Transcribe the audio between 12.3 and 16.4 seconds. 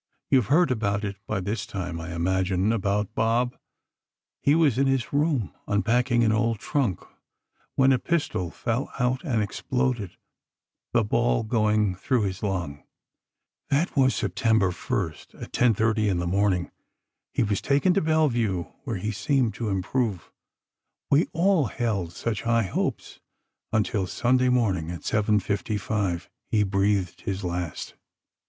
lung. That was Sept, 1st, at 10:30 in the